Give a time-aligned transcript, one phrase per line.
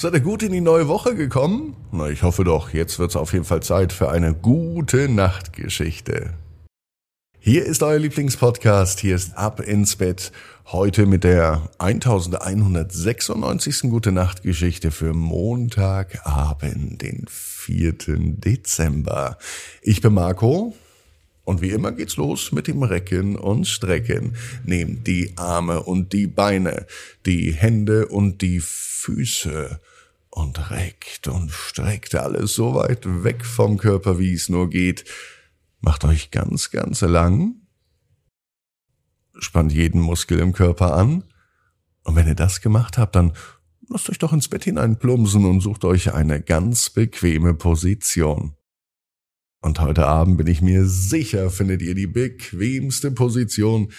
[0.00, 1.74] Seid ihr gut in die neue Woche gekommen?
[1.90, 2.72] Na, ich hoffe doch.
[2.72, 6.34] Jetzt wird's auf jeden Fall Zeit für eine gute Nachtgeschichte.
[7.40, 9.00] Hier ist euer Lieblingspodcast.
[9.00, 10.30] Hier ist Ab ins Bett.
[10.66, 13.90] Heute mit der 1196.
[13.90, 17.94] Gute Nachtgeschichte für Montagabend, den 4.
[17.96, 19.36] Dezember.
[19.82, 20.76] Ich bin Marco.
[21.48, 24.36] Und wie immer geht's los mit dem Recken und Strecken.
[24.64, 26.84] Nehmt die Arme und die Beine,
[27.24, 29.80] die Hände und die Füße
[30.28, 35.06] und reckt und streckt alles so weit weg vom Körper, wie es nur geht.
[35.80, 37.54] Macht euch ganz, ganz lang.
[39.38, 41.24] Spannt jeden Muskel im Körper an.
[42.04, 43.32] Und wenn ihr das gemacht habt, dann
[43.88, 48.57] lasst euch doch ins Bett hineinplumsen und sucht euch eine ganz bequeme Position.
[49.60, 53.92] Und heute Abend bin ich mir sicher, findet ihr die bequemste Position,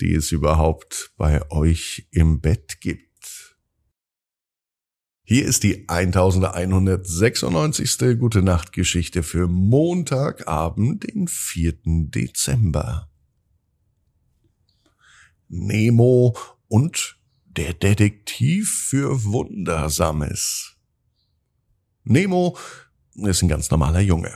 [0.00, 3.12] die es überhaupt bei euch im Bett gibt.
[5.24, 8.18] Hier ist die 1196.
[8.18, 11.74] Gute Nacht Geschichte für Montagabend, den 4.
[11.84, 13.08] Dezember.
[15.48, 16.36] Nemo
[16.68, 20.78] und der Detektiv für Wundersames.
[22.04, 22.56] Nemo
[23.14, 24.32] ist ein ganz normaler Junge.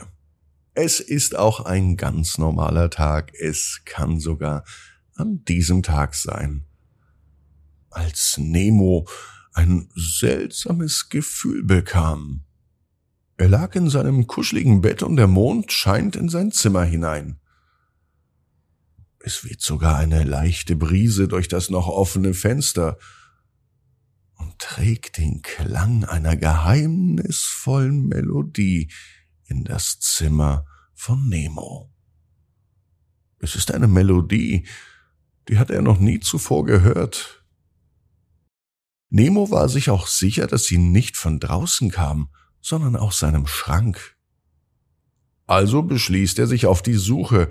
[0.79, 3.33] Es ist auch ein ganz normaler Tag.
[3.33, 4.63] Es kann sogar
[5.15, 6.67] an diesem Tag sein.
[7.89, 9.07] Als Nemo
[9.53, 12.43] ein seltsames Gefühl bekam.
[13.37, 17.39] Er lag in seinem kuscheligen Bett und der Mond scheint in sein Zimmer hinein.
[19.17, 22.99] Es weht sogar eine leichte Brise durch das noch offene Fenster
[24.35, 28.91] und trägt den Klang einer geheimnisvollen Melodie
[29.47, 31.91] in das Zimmer von Nemo.
[33.39, 34.65] Es ist eine Melodie,
[35.47, 37.43] die hat er noch nie zuvor gehört.
[39.09, 42.29] Nemo war sich auch sicher, dass sie nicht von draußen kam,
[42.61, 44.17] sondern aus seinem Schrank.
[45.45, 47.49] Also beschließt er sich auf die Suche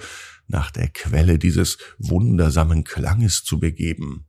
[0.48, 4.25] nach der Quelle dieses wundersamen Klanges zu begeben.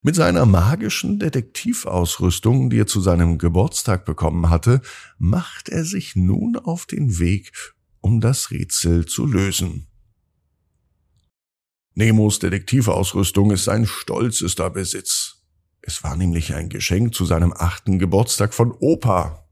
[0.00, 4.80] Mit seiner magischen Detektivausrüstung, die er zu seinem Geburtstag bekommen hatte,
[5.18, 9.88] macht er sich nun auf den Weg, um das Rätsel zu lösen.
[11.94, 15.42] Nemos Detektivausrüstung ist sein stolzester Besitz.
[15.80, 19.48] Es war nämlich ein Geschenk zu seinem achten Geburtstag von Opa.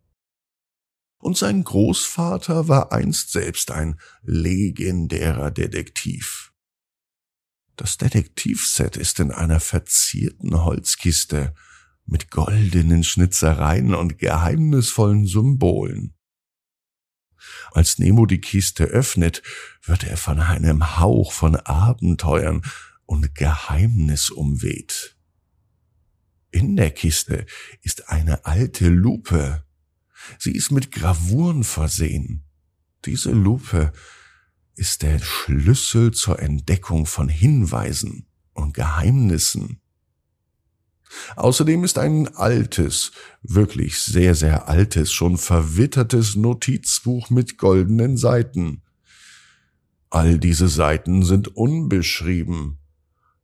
[1.18, 6.52] Und sein Großvater war einst selbst ein legendärer Detektiv.
[7.76, 11.54] Das Detektivset ist in einer verzierten Holzkiste
[12.06, 16.14] mit goldenen Schnitzereien und geheimnisvollen Symbolen.
[17.72, 19.42] Als Nemo die Kiste öffnet,
[19.84, 22.62] wird er von einem Hauch von Abenteuern
[23.04, 25.16] und Geheimnis umweht.
[26.50, 27.44] In der Kiste
[27.82, 29.64] ist eine alte Lupe.
[30.38, 32.44] Sie ist mit Gravuren versehen.
[33.04, 33.92] Diese Lupe
[34.76, 39.80] ist der Schlüssel zur Entdeckung von Hinweisen und Geheimnissen.
[41.36, 48.82] Außerdem ist ein altes, wirklich sehr, sehr altes, schon verwittertes Notizbuch mit goldenen Seiten.
[50.10, 52.78] All diese Seiten sind unbeschrieben,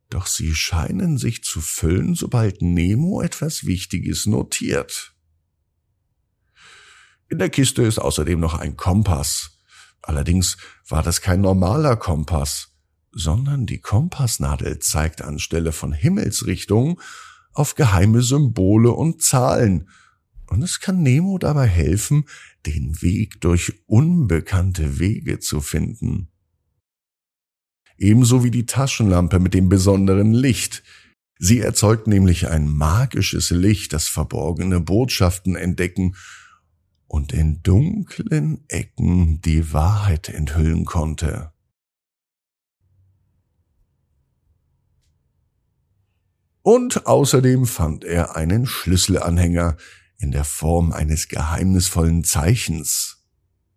[0.09, 5.15] doch sie scheinen sich zu füllen, sobald Nemo etwas Wichtiges notiert.
[7.29, 9.57] In der Kiste ist außerdem noch ein Kompass,
[10.03, 12.73] Allerdings war das kein normaler Kompass,
[13.11, 16.99] sondern die Kompassnadel zeigt anstelle von Himmelsrichtung
[17.53, 19.89] auf geheime Symbole und Zahlen,
[20.47, 22.25] und es kann Nemo dabei helfen,
[22.65, 26.27] den Weg durch unbekannte Wege zu finden.
[27.97, 30.83] Ebenso wie die Taschenlampe mit dem besonderen Licht.
[31.39, 36.15] Sie erzeugt nämlich ein magisches Licht, das verborgene Botschaften entdecken
[37.13, 41.51] und in dunklen Ecken die Wahrheit enthüllen konnte.
[46.63, 49.77] Und außerdem fand er einen Schlüsselanhänger
[50.17, 53.23] in der Form eines geheimnisvollen Zeichens.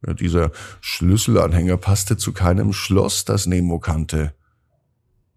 [0.06, 0.50] Ja, dieser
[0.80, 4.34] Schlüsselanhänger passte zu keinem Schloss, das Nemo kannte.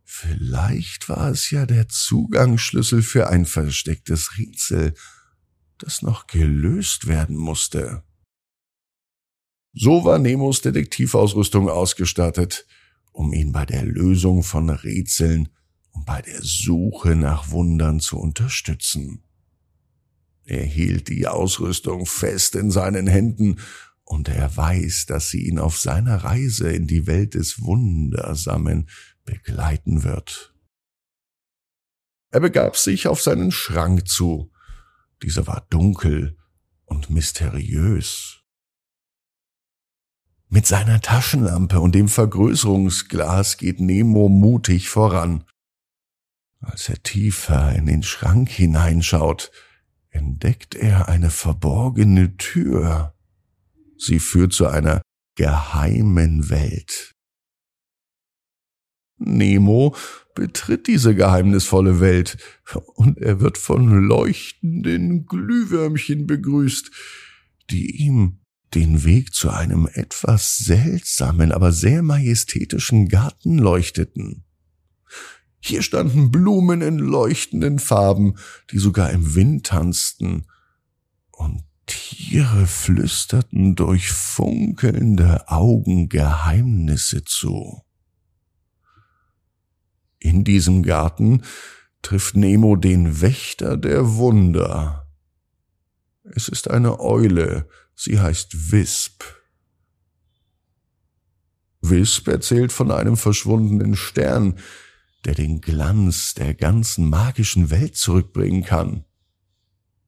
[0.06, 4.94] Vielleicht war es ja der Zugangsschlüssel für ein verstecktes Rätsel,
[5.80, 8.04] das noch gelöst werden musste.
[9.74, 12.66] So war Nemos Detektivausrüstung ausgestattet,
[13.12, 15.50] um ihn bei der Lösung von Rätseln
[15.92, 19.24] und bei der Suche nach Wundern zu unterstützen.
[20.46, 23.60] Er hielt die Ausrüstung fest in seinen Händen
[24.04, 28.90] und er weiß, dass sie ihn auf seiner Reise in die Welt des Wundersamen
[29.24, 30.56] begleiten wird.
[32.32, 34.52] Er begab sich auf seinen Schrank zu,
[35.24, 36.38] Dieser war dunkel
[36.86, 38.44] und mysteriös.
[40.48, 45.44] Mit seiner Taschenlampe und dem Vergrößerungsglas geht Nemo mutig voran.
[46.60, 49.52] Als er tiefer in den Schrank hineinschaut,
[50.10, 53.14] entdeckt er eine verborgene Tür.
[53.98, 55.02] Sie führt zu einer
[55.36, 57.16] geheimen Welt.
[59.20, 59.96] Nemo
[60.36, 62.38] betritt diese geheimnisvolle Welt
[62.96, 66.92] und er wird von leuchtenden Glühwürmchen begrüßt,
[67.70, 68.40] die ihm
[68.74, 74.44] den Weg zu einem etwas seltsamen, aber sehr majestätischen Garten leuchteten.
[75.60, 78.36] Hier standen Blumen in leuchtenden Farben,
[78.72, 80.46] die sogar im Wind tanzten,
[81.32, 87.82] und Tiere flüsterten durch funkelnde Augen Geheimnisse zu.
[90.20, 91.44] In diesem Garten
[92.02, 95.08] trifft Nemo den Wächter der Wunder.
[96.24, 99.24] Es ist eine Eule, sie heißt Wisp.
[101.82, 104.60] Wisp erzählt von einem verschwundenen Stern,
[105.26, 109.06] der den Glanz der ganzen magischen Welt zurückbringen kann.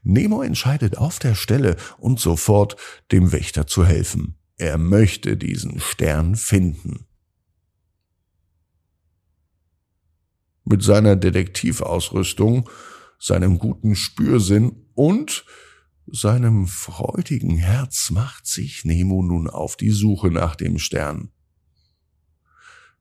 [0.04, 2.76] Nemo entscheidet auf der Stelle und sofort
[3.12, 4.38] dem Wächter zu helfen.
[4.58, 7.06] Er möchte diesen Stern finden.
[10.64, 12.70] Mit seiner Detektivausrüstung,
[13.20, 15.46] seinem guten Spürsinn und
[16.08, 21.32] seinem freudigen Herz macht sich Nemo nun auf die Suche nach dem Stern.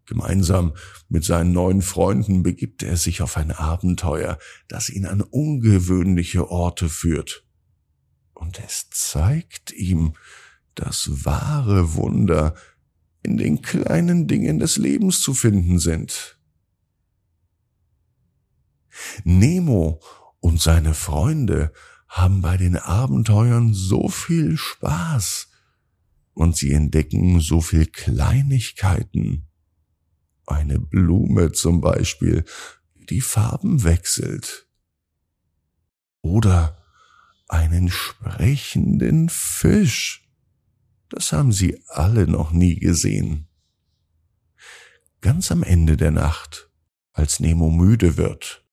[0.06, 0.74] Gemeinsam
[1.08, 6.88] mit seinen neuen Freunden begibt er sich auf ein Abenteuer, das ihn an ungewöhnliche Orte
[6.88, 7.44] führt.
[8.34, 10.14] Und es zeigt ihm
[10.74, 12.54] dass wahre Wunder
[13.22, 16.38] in den kleinen Dingen des Lebens zu finden sind.
[19.24, 20.00] Nemo
[20.40, 21.72] und seine Freunde
[22.08, 25.48] haben bei den Abenteuern so viel Spaß
[26.34, 29.46] und sie entdecken so viel Kleinigkeiten.
[30.46, 32.44] Eine Blume zum Beispiel,
[33.10, 34.66] die Farben wechselt.
[36.22, 36.82] Oder
[37.48, 40.28] einen sprechenden Fisch.
[41.08, 43.48] Das haben sie alle noch nie gesehen.
[45.20, 46.70] Ganz am Ende der Nacht,
[47.12, 48.64] als Nemo müde wird,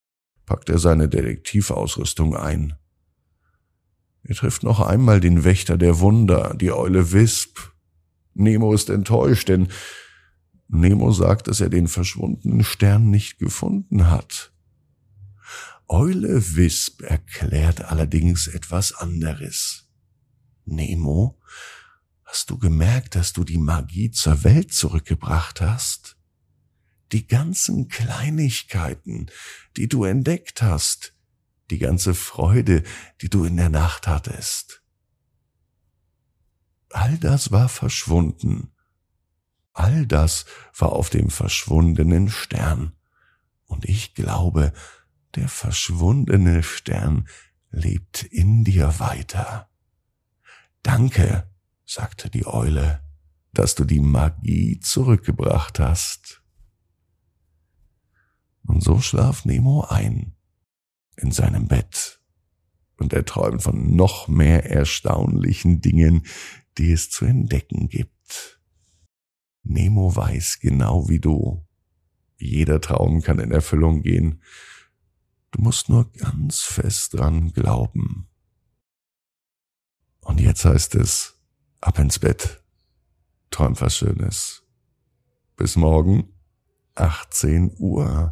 [0.47, 2.73] packt er seine Detektivausrüstung ein.
[4.23, 7.59] Er trifft noch einmal den Wächter der Wunder, die Eule Wisp.
[8.33, 9.67] Nemo ist enttäuscht, denn
[10.67, 14.51] Nemo sagt, dass er den verschwundenen Stern nicht gefunden hat.
[15.87, 19.87] Eule Wisp erklärt allerdings etwas anderes.
[20.65, 21.39] Nemo,
[22.25, 26.16] hast du gemerkt, dass du die Magie zur Welt zurückgebracht hast?
[27.11, 29.27] Die ganzen Kleinigkeiten,
[29.75, 31.13] die du entdeckt hast,
[31.69, 32.83] die ganze Freude,
[33.21, 34.81] die du in der Nacht hattest.
[36.91, 38.71] All das war verschwunden.
[39.73, 40.45] All das
[40.75, 42.93] war auf dem verschwundenen Stern.
[43.65, 44.73] Und ich glaube,
[45.35, 47.27] der verschwundene Stern
[47.69, 49.69] lebt in dir weiter.
[50.81, 51.49] Danke,
[51.85, 53.03] sagte die Eule,
[53.53, 56.41] dass du die Magie zurückgebracht hast.
[58.67, 60.35] Und so schlaf Nemo ein
[61.15, 62.21] in seinem Bett.
[62.97, 66.25] Und er träumt von noch mehr erstaunlichen Dingen,
[66.77, 68.59] die es zu entdecken gibt.
[69.63, 71.65] Nemo weiß genau wie du.
[72.37, 74.43] Jeder Traum kann in Erfüllung gehen.
[75.51, 78.27] Du musst nur ganz fest dran glauben.
[80.21, 81.39] Und jetzt heißt es,
[81.81, 82.61] ab ins Bett.
[83.49, 84.63] Träum was Schönes.
[85.55, 86.33] Bis morgen,
[86.95, 88.31] 18 Uhr